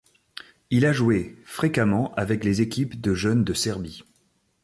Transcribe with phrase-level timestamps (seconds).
[0.71, 4.01] Il a joué fréquemment avec les équipes de jeunes de Serbie.